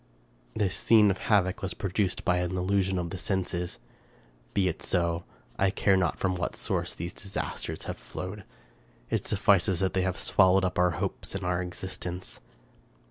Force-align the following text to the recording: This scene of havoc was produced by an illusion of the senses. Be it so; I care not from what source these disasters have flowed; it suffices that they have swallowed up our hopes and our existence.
This 0.55 0.75
scene 0.75 1.11
of 1.11 1.19
havoc 1.29 1.61
was 1.61 1.75
produced 1.75 2.25
by 2.25 2.37
an 2.37 2.57
illusion 2.57 2.97
of 2.97 3.11
the 3.11 3.19
senses. 3.19 3.77
Be 4.55 4.67
it 4.67 4.81
so; 4.81 5.25
I 5.59 5.69
care 5.69 5.95
not 5.95 6.17
from 6.17 6.33
what 6.33 6.55
source 6.55 6.95
these 6.95 7.13
disasters 7.13 7.83
have 7.83 7.99
flowed; 7.99 8.43
it 9.11 9.27
suffices 9.27 9.79
that 9.79 9.93
they 9.93 10.01
have 10.01 10.17
swallowed 10.17 10.65
up 10.65 10.79
our 10.79 10.89
hopes 10.97 11.35
and 11.35 11.43
our 11.45 11.61
existence. 11.61 12.39